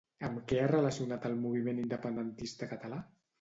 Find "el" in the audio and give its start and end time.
1.29-1.37